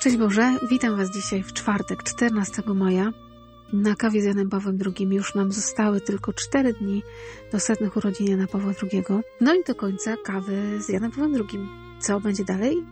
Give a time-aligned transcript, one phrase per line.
[0.00, 3.12] Szczęść Boże, witam Was dzisiaj w czwartek, 14 maja.
[3.72, 7.02] Na kawie z Janem Pawłem II już nam zostały tylko cztery dni
[7.52, 9.02] do setnych urodzin Jana Pawła II.
[9.40, 11.68] No i do końca kawy z Janem Pawłem II.
[11.98, 12.86] Co będzie dalej?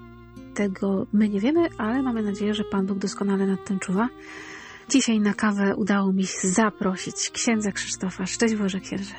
[0.54, 4.08] Tego my nie wiemy, ale mamy nadzieję, że Pan Bóg doskonale nad tym czuwa.
[4.88, 8.26] Dzisiaj na kawę udało mi się zaprosić księdza Krzysztofa.
[8.26, 9.14] Szczęść Boże, księże.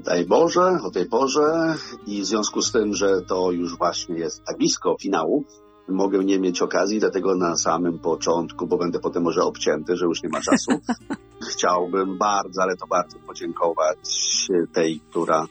[0.00, 1.74] Daj Boże, o tej porze
[2.06, 5.44] i w związku z tym, że to już właśnie jest tak blisko finału,
[5.88, 10.22] mogę nie mieć okazji, dlatego na samym początku, bo będę potem może obcięty, że już
[10.22, 10.70] nie ma czasu,
[11.52, 13.98] chciałbym bardzo, ale to bardzo podziękować
[14.72, 15.46] tej, która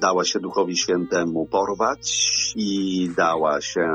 [0.00, 2.02] dała się Duchowi Świętemu porwać
[2.56, 3.88] i dała się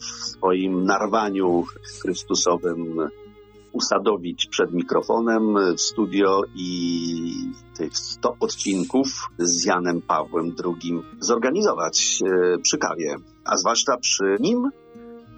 [0.00, 1.64] w swoim narwaniu
[2.02, 3.08] Chrystusowym
[3.72, 12.58] usadowić przed mikrofonem w studio i tych 100 odcinków z Janem Pawłem II zorganizować e,
[12.58, 14.70] przy kawie, a zwłaszcza przy nim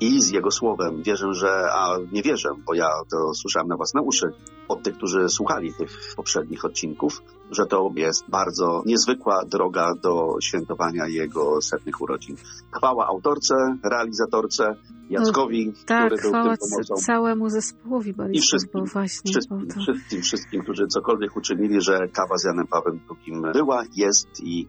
[0.01, 1.03] i z Jego słowem.
[1.03, 4.27] Wierzę, że, a nie wierzę, bo ja to słyszałem na własne uszy
[4.69, 11.07] od tych, którzy słuchali tych poprzednich odcinków, że to jest bardzo niezwykła droga do świętowania
[11.07, 12.37] Jego setnych urodzin.
[12.71, 14.75] Chwała autorce, realizatorce,
[15.11, 16.95] Jackowi, no, tak, który był chwała tym pomocą.
[16.95, 19.81] całemu zespołowi I wszystkim, właśnie, wszystkim, to...
[19.81, 24.69] wszystkim, wszystkim, którzy cokolwiek uczynili, że kawa z Janem Pawłem II była, jest i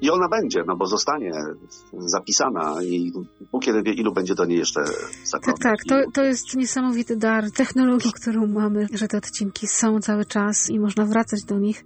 [0.00, 1.32] i ona będzie, no bo zostanie
[1.98, 3.12] zapisana i
[3.52, 4.80] Bóg kiedy wie, ilu będzie do niej jeszcze
[5.24, 5.62] zaglądać.
[5.62, 6.04] Tak, tak.
[6.04, 10.80] To, to jest niesamowity dar technologii, którą mamy, że te odcinki są cały czas i
[10.80, 11.84] można wracać do nich.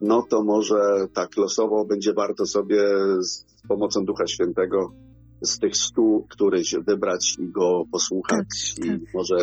[0.00, 2.82] No to może tak losowo będzie warto sobie
[3.20, 4.92] z pomocą Ducha Świętego
[5.42, 8.74] z tych stu któryś wybrać i go posłuchać.
[8.76, 9.14] Tak, I tak.
[9.14, 9.36] może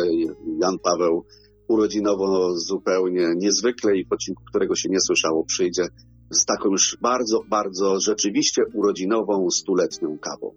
[0.62, 1.24] Jan Paweł
[1.68, 5.82] urodzinowo zupełnie niezwykle i w odcinku, którego się nie słyszało, przyjdzie
[6.30, 10.54] z taką już bardzo, bardzo rzeczywiście urodzinową, stuletnią kawą.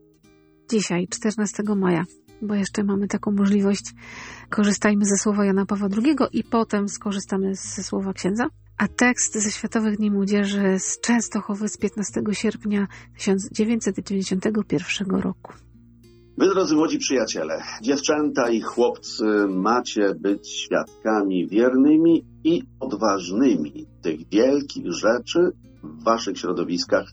[0.69, 2.05] Dzisiaj, 14 maja,
[2.41, 3.93] bo jeszcze mamy taką możliwość,
[4.49, 8.47] korzystajmy ze słowa Jana Pawła II i potem skorzystamy ze słowa księdza.
[8.77, 12.87] A tekst ze Światowych Dni Młodzieży z Częstochowy z 15 sierpnia
[13.17, 15.53] 1991 roku.
[16.39, 24.93] Wy, drodzy młodzi przyjaciele, dziewczęta i chłopcy, macie być świadkami wiernymi i odważnymi tych wielkich
[24.93, 25.51] rzeczy
[25.83, 27.05] w waszych środowiskach,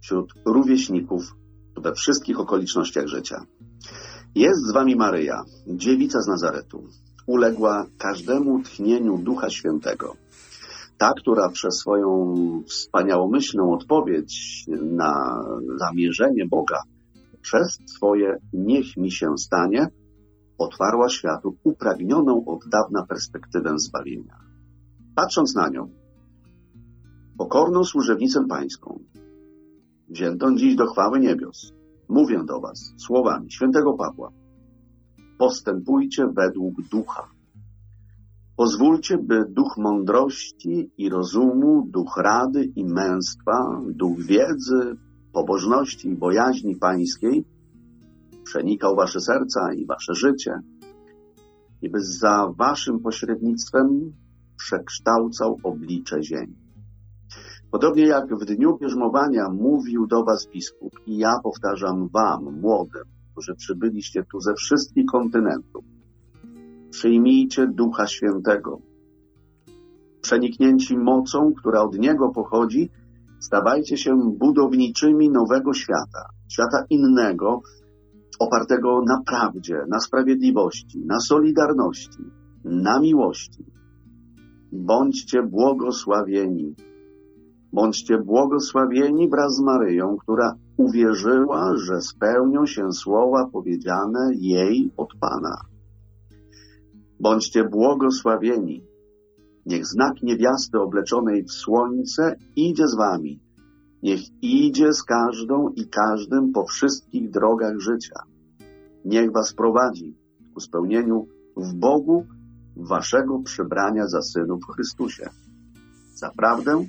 [0.00, 1.34] wśród rówieśników,
[1.76, 3.46] we wszystkich okolicznościach życia.
[4.34, 6.84] Jest z wami Maryja, dziewica z Nazaretu,
[7.26, 10.16] uległa każdemu tchnieniu Ducha Świętego.
[10.98, 12.34] Ta, która przez swoją
[12.68, 15.42] wspaniałomyślną odpowiedź na
[15.76, 16.82] zamierzenie Boga
[17.42, 19.86] przez swoje niech mi się stanie,
[20.58, 24.36] otwarła światu upragnioną od dawna perspektywę zbawienia.
[25.14, 25.90] Patrząc na nią,
[27.38, 28.98] pokorną służebnicę pańską,
[30.08, 31.72] wziętą dziś do chwały niebios,
[32.08, 34.30] mówię do was słowami świętego Pawła,
[35.38, 37.28] postępujcie według ducha.
[38.56, 44.96] Pozwólcie, by duch mądrości i rozumu, duch rady i męstwa, duch wiedzy,
[45.32, 47.44] pobożności i bojaźni pańskiej
[48.44, 50.52] przenikał wasze serca i wasze życie
[51.82, 54.12] i by za waszym pośrednictwem
[54.56, 56.56] przekształcał oblicze ziemi.
[57.70, 63.54] Podobnie jak w dniu bierzmowania mówił do was biskup i ja powtarzam wam, młodym, którzy
[63.54, 65.84] przybyliście tu ze wszystkich kontynentów,
[66.90, 68.80] przyjmijcie Ducha Świętego.
[70.22, 72.90] Przeniknięci mocą, która od Niego pochodzi,
[73.40, 77.60] stawajcie się budowniczymi nowego świata, świata innego,
[78.38, 82.24] opartego na prawdzie, na sprawiedliwości, na solidarności,
[82.64, 83.64] na miłości.
[84.72, 86.74] Bądźcie błogosławieni.
[87.72, 95.60] Bądźcie błogosławieni wraz z Maryją, która uwierzyła, że spełnią się słowa powiedziane jej od Pana.
[97.20, 98.89] Bądźcie błogosławieni.
[99.70, 103.40] Niech znak niewiasty obleczonej w słońce idzie z wami.
[104.02, 108.22] Niech idzie z każdą i każdym po wszystkich drogach życia.
[109.04, 110.16] Niech was prowadzi
[110.54, 111.26] ku spełnieniu
[111.56, 112.26] w Bogu
[112.76, 115.30] waszego przybrania za synów w Chrystusie.
[116.14, 116.84] Zaprawdę,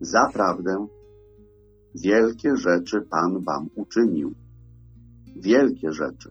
[0.00, 0.86] zaprawdę,
[1.94, 4.34] wielkie rzeczy Pan wam uczynił.
[5.36, 6.30] Wielkie rzeczy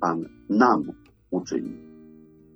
[0.00, 0.82] Pan nam
[1.30, 1.85] uczynił.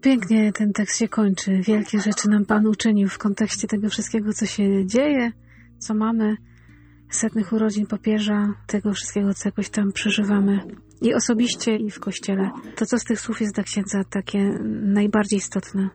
[0.00, 1.61] Pięknie ten tekst się kończy.
[1.61, 5.32] Wielkie rzeczy nam Pan uczynił w kontekście tego wszystkiego, co się dzieje,
[5.79, 6.37] co mamy,
[7.11, 10.61] setnych urodzin papieża, tego wszystkiego, co jakoś tam przeżywamy.
[11.02, 12.50] I osobiście, i w kościele.
[12.76, 15.91] To, co z tych słów jest dla księdza takie najbardziej istotne,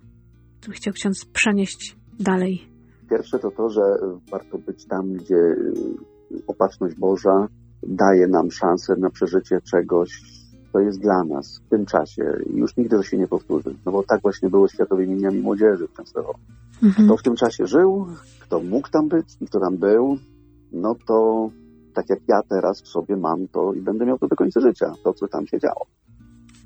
[0.62, 2.69] co chciał ksiądz przenieść dalej.
[3.10, 3.81] Pierwsze to to, że
[4.31, 5.56] warto być tam, gdzie
[6.48, 7.48] opatrzność Boża
[7.88, 10.10] daje nam szansę na przeżycie czegoś,
[10.75, 12.24] co jest dla nas w tym czasie.
[12.45, 13.75] I już nigdy to się nie powtórzy.
[13.86, 16.39] No bo tak właśnie było Światowymi Dniami Młodzieży w Częstochowie.
[16.83, 17.07] Mhm.
[17.07, 18.07] Kto w tym czasie żył,
[18.39, 20.18] kto mógł tam być i kto tam był,
[20.72, 21.50] no to
[21.94, 24.94] tak jak ja teraz w sobie mam to i będę miał to do końca życia,
[25.04, 25.86] to co tam się działo.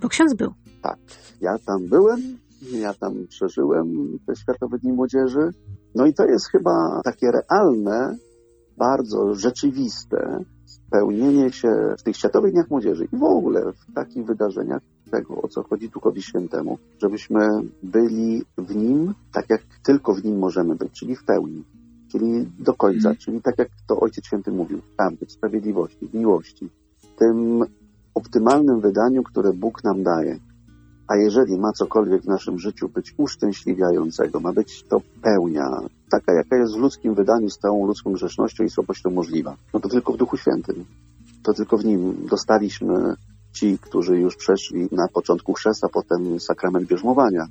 [0.01, 0.53] Bo ksiądz był.
[0.81, 0.99] Tak.
[1.41, 2.19] Ja tam byłem,
[2.71, 5.49] ja tam przeżyłem te Światowe Dni Młodzieży.
[5.95, 8.17] No i to jest chyba takie realne,
[8.79, 14.81] bardzo rzeczywiste spełnienie się w tych Światowych Dniach Młodzieży i w ogóle w takich wydarzeniach
[15.11, 17.39] tego, o co chodzi Duchowi Świętemu, żebyśmy
[17.83, 21.63] byli w Nim tak, jak tylko w Nim możemy być, czyli w pełni
[22.11, 23.17] czyli do końca, mhm.
[23.17, 27.63] czyli tak jak to Ojciec Święty mówił, prawdy, w sprawiedliwości, w miłości, w tym
[28.15, 30.39] optymalnym wydaniu, które Bóg nam daje.
[31.09, 35.69] A jeżeli ma cokolwiek w naszym życiu być uszczęśliwiającego, ma być to pełnia,
[36.11, 39.89] taka jaka jest w ludzkim wydaniu z całą ludzką grzesznością i słabością możliwa, no to
[39.89, 40.85] tylko w Duchu Świętym.
[41.43, 43.15] To tylko w Nim dostaliśmy
[43.53, 47.45] ci, którzy już przeszli na początku chrzest, a potem sakrament bierzmowania.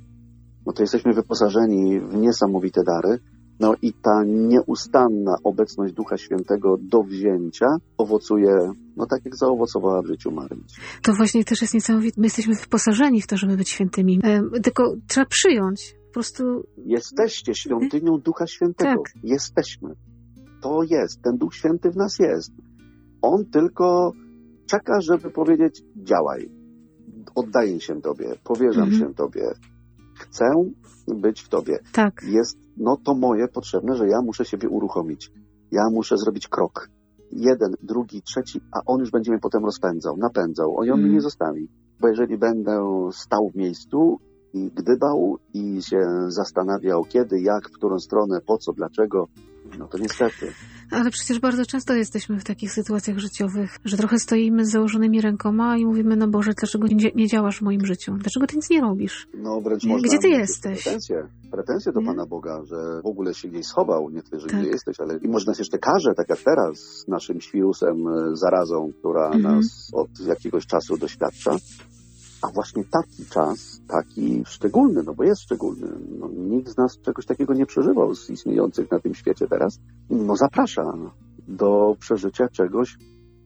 [0.65, 3.19] No to jesteśmy wyposażeni w niesamowite dary,
[3.59, 7.65] no i ta nieustanna obecność Ducha Świętego do wzięcia
[7.97, 10.63] owocuje, no tak jak zaowocowała w życiu Maryi.
[11.01, 12.21] To właśnie też jest niesamowite.
[12.21, 14.19] My jesteśmy wyposażeni w to, żeby być świętymi.
[14.23, 15.95] E, tylko trzeba przyjąć.
[16.07, 16.43] Po prostu...
[16.77, 19.03] Jesteście świątynią Ducha Świętego.
[19.03, 19.23] Tak.
[19.23, 19.89] Jesteśmy.
[20.61, 21.21] To jest.
[21.21, 22.51] Ten Duch Święty w nas jest.
[23.21, 24.13] On tylko
[24.65, 26.49] czeka, żeby powiedzieć działaj.
[27.35, 28.35] Oddaję się Tobie.
[28.43, 29.01] Powierzam mhm.
[29.01, 29.51] się Tobie.
[30.19, 30.45] Chcę
[31.07, 31.79] być w Tobie.
[31.91, 32.23] Tak.
[32.27, 35.31] Jest no to moje potrzebne, że ja muszę siebie uruchomić.
[35.71, 36.89] Ja muszę zrobić krok.
[37.31, 40.77] Jeden, drugi, trzeci, a on już będzie mnie potem rozpędzał, napędzał.
[40.77, 41.01] On mm.
[41.01, 41.69] mnie nie zostawi.
[41.99, 42.81] Bo jeżeli będę
[43.11, 44.19] stał w miejscu
[44.53, 49.27] i gdybał i się zastanawiał kiedy, jak, w którą stronę, po co, dlaczego,
[49.79, 50.53] no to niestety.
[50.91, 55.77] Ale przecież bardzo często jesteśmy w takich sytuacjach życiowych, że trochę stoimy z założonymi rękoma
[55.77, 58.13] i mówimy, no Boże, dlaczego nie, nie działasz w moim życiu?
[58.17, 59.27] Dlaczego ty nic nie robisz?
[59.33, 60.83] No wręcz można Gdzie ty jesteś?
[60.83, 62.05] Pretensje, pretensje do nie?
[62.05, 64.59] Pana Boga, że w ogóle się gdzieś schował, nie tyle, że tak.
[64.59, 68.35] gdzie jesteś, ale i może nas jeszcze karze, tak jak teraz z naszym świrusem, e,
[68.35, 69.43] zarazą, która mhm.
[69.43, 71.51] nas od jakiegoś czasu doświadcza.
[72.41, 75.87] A właśnie taki czas, taki szczególny, no bo jest szczególny,
[76.19, 80.35] no, nikt z nas czegoś takiego nie przeżywał z istniejących na tym świecie teraz, no
[80.35, 80.93] zaprasza
[81.47, 82.97] do przeżycia czegoś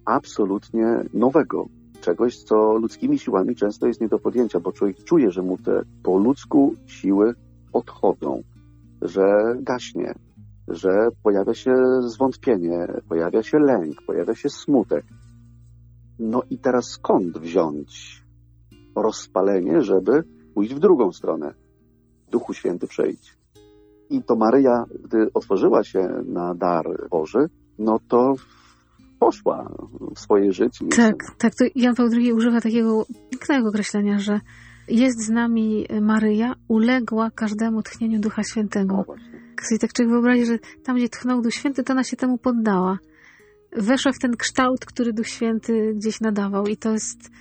[0.05, 1.67] absolutnie nowego,
[2.01, 5.81] czegoś, co ludzkimi siłami często jest nie do podjęcia, bo człowiek czuje, że mu te
[6.03, 7.33] po ludzku siły
[7.73, 8.43] odchodzą,
[9.01, 10.13] że gaśnie,
[10.67, 15.05] że pojawia się zwątpienie, pojawia się lęk, pojawia się smutek.
[16.19, 18.22] No i teraz skąd wziąć
[18.95, 20.23] rozpalenie, żeby
[20.53, 21.53] pójść w drugą stronę.
[22.31, 23.37] Duchu Święty przejdź.
[24.09, 28.33] I to Maryja, gdy otworzyła się na dar Boży, no to
[29.19, 29.71] poszła
[30.15, 30.85] w swoje życie.
[30.95, 31.55] Tak, tak.
[31.55, 34.39] To Jan Paweł II używa takiego pięknego określenia, że
[34.87, 39.05] jest z nami Maryja, uległa każdemu tchnieniu Ducha Świętego.
[39.75, 42.97] I tak człowiek wyobrazi, że tam, gdzie tchnął Duch Święty, to ona się temu poddała.
[43.71, 47.31] Weszła w ten kształt, który Duch Święty gdzieś nadawał i to jest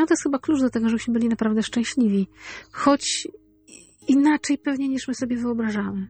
[0.00, 2.28] no to jest chyba klucz do tego, żebyśmy byli naprawdę szczęśliwi.
[2.72, 3.28] Choć
[4.08, 6.06] inaczej pewnie niż my sobie wyobrażamy.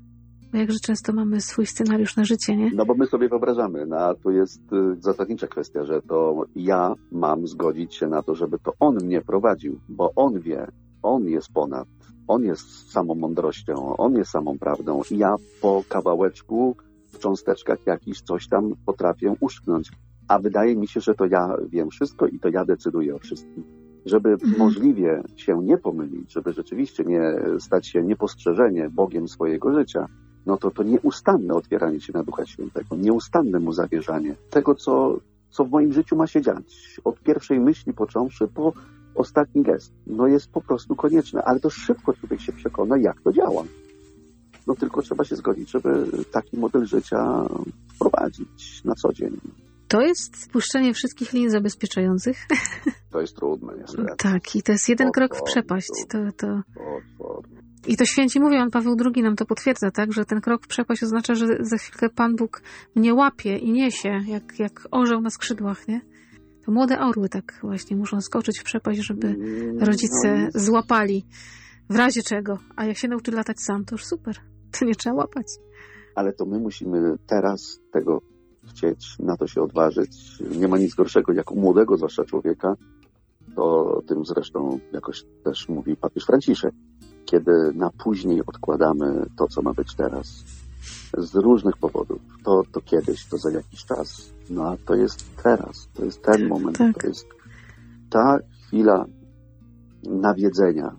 [0.53, 2.71] Bo jakże często mamy swój scenariusz na życie, nie?
[2.75, 6.95] No bo my sobie wyobrażamy, no a tu jest y, zasadnicza kwestia, że to ja
[7.13, 10.67] mam zgodzić się na to, żeby to on mnie prowadził, bo on wie,
[11.03, 11.89] on jest ponad,
[12.29, 16.77] on jest samą mądrością, on jest samą prawdą ja po kawałeczku,
[17.13, 19.91] w cząsteczkach jakiś coś tam potrafię uszknąć
[20.29, 23.65] a wydaje mi się, że to ja wiem wszystko i to ja decyduję o wszystkim.
[24.07, 24.59] Żeby mhm.
[24.59, 27.21] możliwie się nie pomylić, żeby rzeczywiście nie
[27.59, 30.09] stać się niepostrzeżenie Bogiem swojego życia,
[30.47, 35.19] no to to nieustanne otwieranie się na Ducha Świętego, nieustanne mu zawierzanie tego, co,
[35.51, 37.01] co w moim życiu ma się dziać.
[37.05, 38.73] Od pierwszej myśli począwszy po
[39.15, 39.93] ostatni gest.
[40.07, 43.65] No jest po prostu konieczne, ale to szybko człowiek się przekona, jak to działa.
[44.67, 47.49] No tylko trzeba się zgodzić, żeby taki model życia
[47.95, 49.41] wprowadzić na co dzień.
[49.89, 52.37] To jest spuszczenie wszystkich linii zabezpieczających.
[53.15, 54.15] To jest trudne, niestety.
[54.19, 55.91] Tak, i to jest jeden krok w przepaść.
[56.09, 56.63] To, to...
[57.87, 60.69] I to święci mówią, Pan Paweł II nam to potwierdza, tak, że ten krok w
[60.69, 62.63] przepaść oznacza, że za chwilkę Pan Bóg
[62.95, 66.01] mnie łapie i niesie, jak, jak orzeł na skrzydłach, nie?
[66.67, 71.27] To młode orły tak właśnie muszą skoczyć w przepaść, żeby mm, rodzice no złapali
[71.91, 72.59] w razie czego.
[72.77, 74.37] A jak się nauczy latać sam, to już super.
[74.79, 75.47] To nie trzeba łapać.
[76.15, 78.21] Ale to my musimy teraz tego
[78.69, 80.41] chcieć, na to się odważyć.
[80.59, 82.75] Nie ma nic gorszego jak u młodego, zwłaszcza człowieka,
[83.57, 86.75] to o tym zresztą jakoś też mówi papież Franciszek,
[87.25, 90.45] kiedy na później odkładamy to, co ma być teraz.
[91.19, 92.21] Z różnych powodów.
[92.45, 94.31] To, to kiedyś, to za jakiś czas.
[94.51, 95.89] No a to jest teraz.
[95.95, 96.79] To jest ten moment.
[96.79, 96.99] Tak.
[97.03, 97.27] To jest
[98.11, 99.05] ta chwila
[100.03, 100.97] nawiedzenia.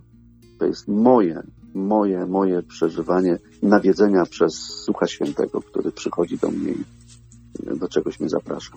[0.58, 1.42] To jest moje,
[1.74, 6.84] moje, moje przeżywanie nawiedzenia przez Ducha Świętego, który przychodzi do mnie i
[7.78, 8.72] do czegoś mnie zaprasza.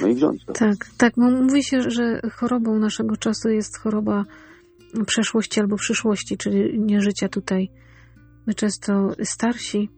[0.00, 0.52] No i wziąć to.
[0.52, 1.16] Tak, tak.
[1.16, 4.24] Mówi się, że chorobą naszego czasu jest choroba
[5.06, 7.70] przeszłości albo przyszłości, czyli nie życia tutaj.
[8.46, 9.90] My często starsi,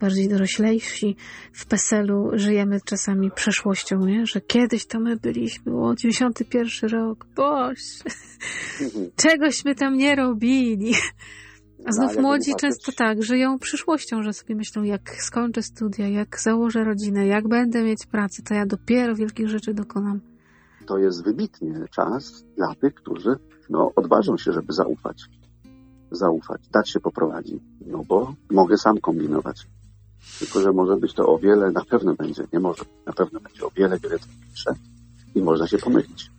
[0.00, 1.16] bardziej doroślejsi
[1.52, 4.26] w PESEL-u żyjemy czasami przeszłością, nie?
[4.26, 7.78] że kiedyś to my byliśmy, o 91 rok, boż,
[8.80, 9.10] mhm.
[9.16, 10.94] czegośmy tam nie robili.
[11.86, 16.84] A znów młodzi często tak, żyją przyszłością, że sobie myślą, jak skończę studia, jak założę
[16.84, 20.20] rodzinę, jak będę mieć pracę, to ja dopiero wielkich rzeczy dokonam.
[20.86, 23.36] To jest wybitnie czas dla tych, którzy
[23.70, 25.24] no, odważą się, żeby zaufać.
[26.10, 27.62] Zaufać, dać się poprowadzić.
[27.86, 29.66] No bo mogę sam kombinować.
[30.38, 33.66] Tylko, że może być to o wiele, na pewno będzie, nie może, na pewno będzie
[33.66, 34.74] o wiele, wiele trudniejsze
[35.34, 36.33] i można się pomylić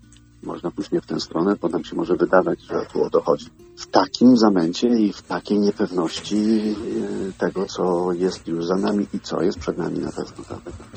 [0.45, 3.21] można pójść nie w tę stronę, bo nam się może wydawać, że tu o to
[3.21, 3.45] chodzi.
[3.77, 9.19] W takim zamęcie i w takiej niepewności e, tego, co jest już za nami i
[9.19, 10.45] co jest przed nami na pewno.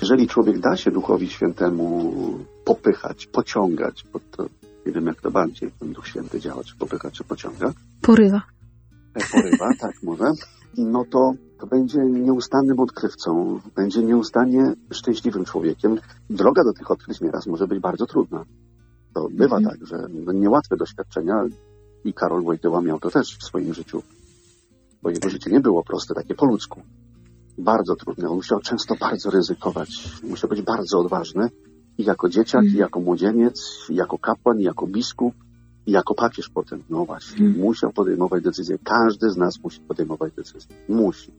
[0.01, 2.13] Jeżeli człowiek da się Duchowi Świętemu
[2.65, 4.43] popychać, pociągać, bo to
[4.87, 7.73] nie wiem jak to bardziej ten Duch Święty działa, czy popycha, czy pociąga.
[8.03, 8.43] Porywa.
[9.15, 10.33] E, porywa, tak może.
[10.77, 15.99] No to to będzie nieustannym odkrywcą, będzie nieustannie szczęśliwym człowiekiem.
[16.31, 18.45] Droga do tych odkryć nieraz może być bardzo trudna.
[19.19, 19.65] To bywa mhm.
[19.65, 21.45] tak, że no, niełatwe doświadczenia
[22.05, 24.03] i Karol Wojtyła miał to też w swoim życiu,
[25.03, 26.83] bo jego życie nie było proste, takie po ludzku.
[27.59, 28.29] Bardzo trudne.
[28.29, 30.21] On musiał często bardzo ryzykować.
[30.23, 31.51] Musiał być bardzo odważny
[31.99, 32.81] i jako dzieciak, i mhm.
[32.81, 35.35] jako młodzieniec, i jako kapłan, i jako biskup,
[35.87, 36.83] i jako papież potem.
[36.91, 37.61] No właśnie, mm.
[37.61, 38.79] musiał podejmować decyzje.
[38.85, 40.77] Każdy z nas musi podejmować decyzje.
[40.89, 41.33] Musi.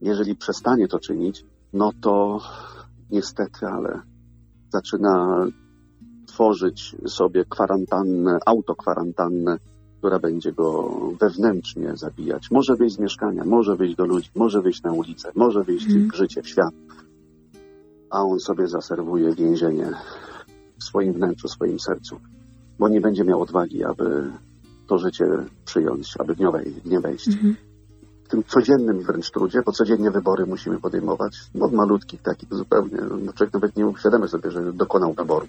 [0.00, 2.40] Jeżeli przestanie to czynić, no to
[3.10, 4.00] niestety, ale
[4.72, 5.46] zaczyna
[6.34, 9.58] tworzyć sobie kwarantannę, autokwarantannę,
[9.98, 12.50] która będzie go wewnętrznie zabijać.
[12.50, 16.10] Może wyjść z mieszkania, może wyjść do ludzi, może wyjść na ulicę, może wyjść mm.
[16.10, 16.74] w życie, w świat.
[18.10, 19.90] A on sobie zaserwuje więzienie
[20.78, 22.20] w swoim wnętrzu, w swoim sercu,
[22.78, 24.30] bo nie będzie miał odwagi, aby
[24.86, 25.24] to życie
[25.64, 26.40] przyjąć, aby w
[26.84, 27.28] nie wejść.
[27.28, 27.56] Mm.
[28.24, 32.98] W tym codziennym wręcz trudzie, bo codziennie wybory musimy podejmować, od malutkich takich zupełnie.
[33.24, 35.46] No, człowiek nawet nie uświadamia sobie, że dokonał wyboru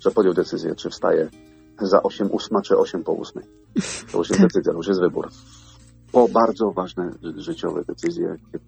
[0.00, 1.30] że podjął decyzję, czy wstaje
[1.80, 3.42] za 8 ósma, czy 8 po 8.
[4.12, 4.50] To już jest tak.
[4.50, 5.28] decyzja, to już jest wybór.
[6.12, 8.64] Po bardzo ważne życiowe decyzje, kiedy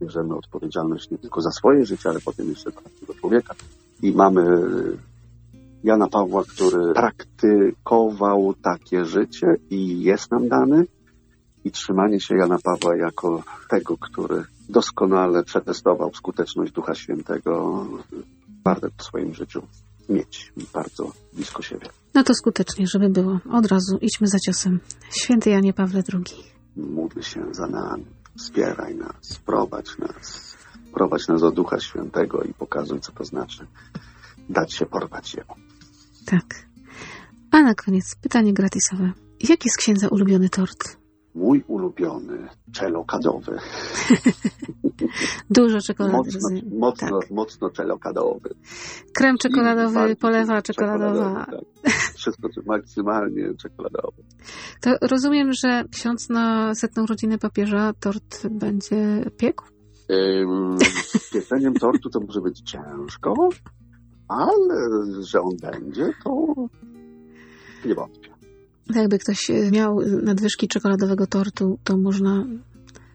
[0.00, 3.54] bierzemy odpowiedzialność nie tylko za swoje życie, ale potem jeszcze za tego człowieka.
[4.02, 4.60] I mamy
[5.84, 10.84] Jana Pawła, który praktykował takie życie i jest nam dany.
[11.64, 17.86] I trzymanie się Jana Pawła jako tego, który doskonale przetestował skuteczność Ducha Świętego,
[18.98, 19.62] w swoim życiu
[20.08, 21.86] mieć bardzo blisko siebie.
[22.14, 23.40] No to skutecznie, żeby było.
[23.52, 24.80] Od razu idźmy za ciosem.
[25.10, 26.44] Święty Janie Pawle II.
[26.76, 28.06] Módl się za nami,
[28.38, 30.56] wspieraj nas, prowadź nas,
[30.94, 33.66] prowadź nas do Ducha Świętego i pokazuj, co to znaczy
[34.48, 35.54] dać się porwać Jemu.
[36.26, 36.66] Tak.
[37.50, 39.12] A na koniec pytanie gratisowe.
[39.40, 41.03] Jaki jest księdza ulubiony tort?
[41.34, 43.58] Mój ulubiony czelokadowy.
[45.50, 46.16] Dużo czekolady.
[46.16, 46.48] Mocno,
[46.78, 47.30] mocno, tak.
[47.30, 48.54] mocno czelokadowy.
[49.14, 51.46] Krem czekoladowy, polewa czekoladowa.
[51.50, 51.94] Tak.
[52.14, 54.22] Wszystko maksymalnie czekoladowe.
[54.80, 59.64] To rozumiem, że ksiądz na setną rodzinę papieża tort będzie piekł?
[61.18, 63.48] Z pieceniem tortu to może być ciężko,
[64.28, 66.54] ale że on będzie, to
[67.84, 68.23] nie wątpię.
[68.94, 72.44] Jakby ktoś miał nadwyżki czekoladowego tortu, to można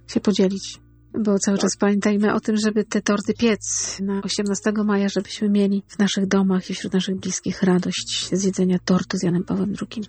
[0.08, 0.80] się podzielić.
[1.14, 1.62] Bo cały Tak.
[1.62, 6.28] czas pamiętajmy o tym, żeby te torty piec na 18 maja, żebyśmy mieli w naszych
[6.28, 10.06] domach i wśród naszych bliskich radość z jedzenia tortu z Janem Pawłem II.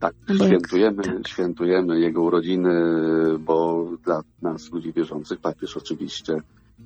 [0.00, 1.28] Tak, świętujemy, tak.
[1.28, 2.70] świętujemy jego urodziny,
[3.38, 6.36] bo dla nas, ludzi wierzących, papież oczywiście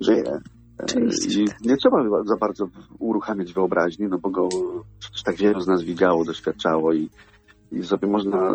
[0.00, 0.38] żyje.
[0.78, 1.60] Oczywiście, I tak.
[1.60, 4.48] nie trzeba za bardzo uruchamiać wyobraźni, no bo go
[4.98, 7.08] przecież tak wielu z nas widziało, doświadczało i,
[7.72, 8.52] i sobie można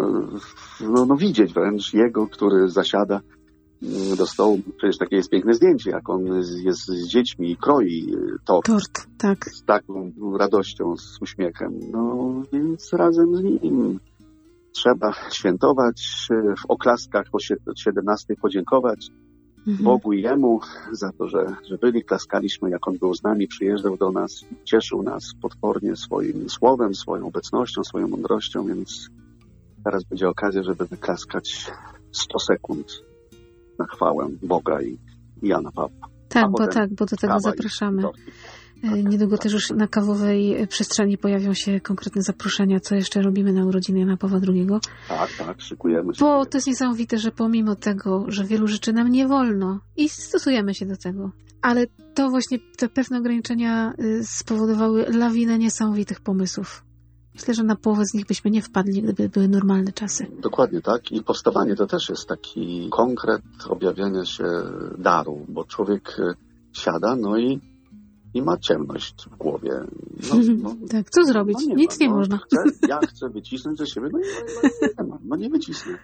[0.82, 3.22] no, no widzieć wręcz jego, który zasiada
[3.84, 4.60] mm, do stołu.
[4.78, 6.26] Przecież takie jest piękne zdjęcie, jak on
[6.64, 9.46] jest z dziećmi i kroi y, tort Tort, tak.
[9.46, 11.80] z taką radością, z uśmiechem.
[11.92, 14.00] No więc razem z nim
[14.72, 19.08] trzeba świętować, e, w oklaskach o sie- o 17 podziękować
[19.68, 19.84] Mhm.
[19.84, 20.60] Bogu i Jemu
[20.92, 25.04] za to, że, że byli, klaskaliśmy, jak On był z nami, przyjeżdżał do nas, cieszył
[25.04, 29.10] nas potwornie swoim słowem, swoją obecnością, swoją mądrością, więc
[29.84, 31.72] teraz będzie okazja, żeby wyklaskać
[32.12, 33.04] 100 sekund
[33.80, 34.98] na chwałę Boga i,
[35.44, 36.08] Jana Pawła.
[36.30, 38.04] Tak, bo tak, bo do tego zapraszamy.
[38.84, 43.54] E, Niedługo też już na kawowej e, przestrzeni pojawią się konkretne zaproszenia, co jeszcze robimy
[43.54, 44.68] na urodziny Jana Pawła II.
[45.08, 46.04] Tak, tak, szykujemy.
[46.04, 46.46] Bo szykujemy.
[46.46, 50.86] to jest niesamowite, że pomimo tego, że wielu rzeczy nam nie wolno i stosujemy się
[50.86, 56.84] do tego, ale to właśnie te pewne ograniczenia y, spowodowały lawinę niesamowitych pomysłów.
[57.36, 60.28] Myślę, że na połowę z nich byśmy nie wpadli, gdyby były normalne czasy.
[60.42, 61.12] Dokładnie tak.
[61.12, 64.44] I powstawanie to też jest taki konkret objawiania się
[64.98, 66.18] daru, bo człowiek
[66.74, 67.62] siada, no i,
[68.34, 69.72] i ma ciemność w głowie.
[70.30, 71.58] No, no, tak, co zrobić?
[71.68, 72.38] no Nic ma, nie no, można.
[72.38, 75.98] Chcę, ja chcę wycisnąć ze siebie, no, no, i nie ma, no nie wycisnę.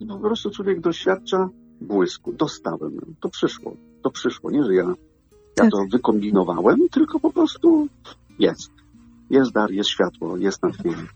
[0.00, 1.48] I, po prostu człowiek doświadcza
[1.80, 2.32] błysku.
[2.32, 4.50] Dostałem, to przyszło, to przyszło.
[4.50, 4.94] Nie, że ja, ja
[5.54, 5.70] Tak.
[5.70, 7.88] to wykombinowałem, tylko po prostu
[8.38, 8.70] jest.
[9.30, 11.06] Jest dar, jest światło, jest natchnienie.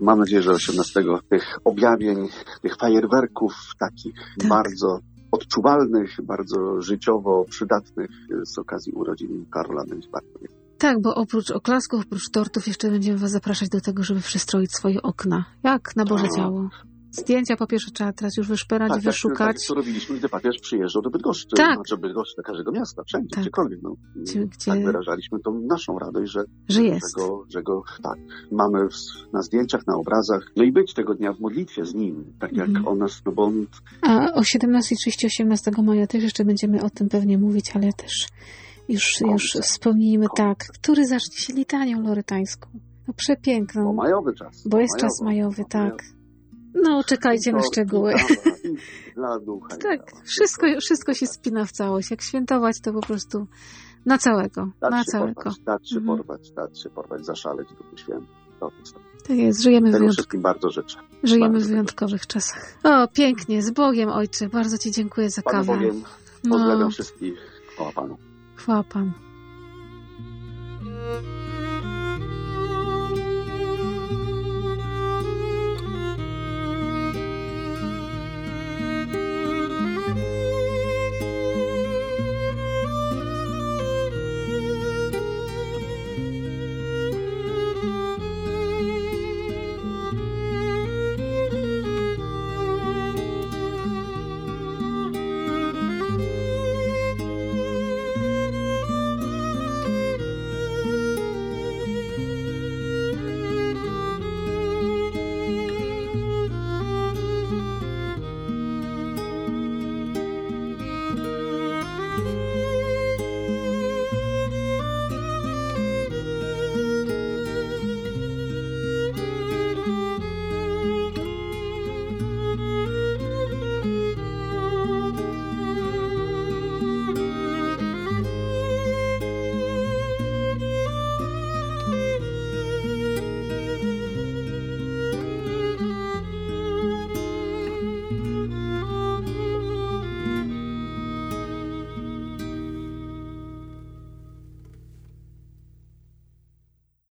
[0.00, 2.28] Mam nadzieję, że 18 tych objawień,
[2.62, 4.48] tych fajerwerków takich Tak.
[4.48, 4.98] bardzo
[5.34, 10.54] odczuwalnych, bardzo życiowo przydatnych e, z okazji urodzin Karola będzie bardzo wiele.
[10.78, 15.02] Tak, bo oprócz oklasków, oprócz tortów jeszcze będziemy Was zapraszać do tego, żeby przystroić swoje
[15.02, 15.44] okna.
[15.62, 16.26] Jak na Boże.
[16.36, 16.68] Ciało.
[17.20, 19.56] Zdjęcia po pierwsze trzeba teraz już wyszperać, Tak, tak, wyszukać.
[19.56, 21.74] tak, to robiliśmy, gdy papież przyjeżdżał do Bydgoszczy, Tak.
[21.74, 23.40] znaczy Bydgoszczy, do każdego miasta, wszędzie, Tak.
[23.40, 23.78] gdziekolwiek.
[23.82, 23.94] No.
[24.16, 27.18] Gdzie- gdzie- Tak wyrażaliśmy tą naszą radość, że, że jest.
[27.18, 28.18] Że, go, że go tak
[28.52, 30.42] mamy w, na zdjęciach, na obrazach.
[30.56, 32.88] No i być tego dnia w modlitwie z nim, tak jak Mhm.
[32.88, 33.66] on nas, no bo on
[34.02, 38.28] A o 17.30 18 maja też jeszcze będziemy o tym pewnie mówić, ale też
[38.88, 42.68] już, już wspomnijmy tak, który zacznie się litanią lorytańską.
[42.74, 44.68] No bo przepiękną, majowy czas.
[44.68, 46.02] bo jest czas majowy, tak.
[46.74, 48.14] No, czekajcie na szczegóły.
[49.14, 49.76] Dla ducha.
[49.82, 52.10] Tak, wszystko, wszystko się spina w całość.
[52.10, 53.46] Jak świętować, to po prostu
[54.06, 55.34] na całego, Dać na całego.
[55.34, 56.18] porwać, dać się Mhm.
[56.18, 58.26] porwać, dać się porwać, zaszaleć Duchu Świętym.
[59.28, 60.98] Tak jest, żyjemy w, wyjątk- bardzo życzę.
[61.22, 62.78] żyjemy bardzo w wyjątkowych czasach.
[62.84, 65.74] O, pięknie, z Bogiem, Ojcze, bardzo Ci dziękuję za Panu kawę.
[65.78, 66.02] Bogiem
[66.50, 67.34] pozdrawiam No, wszystkich.
[67.74, 68.16] Chwała Panu.
[68.56, 69.12] chwała Panu.